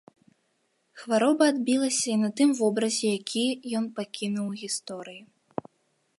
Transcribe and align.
Хвароба 1.01 1.43
адбілася 1.53 2.07
і 2.13 2.17
на 2.23 2.29
тым 2.41 2.49
вобразе, 2.63 3.07
які 3.19 3.45
ён 3.81 3.85
пакінуў 4.01 4.45
у 4.55 4.59
гісторыі. 4.65 5.21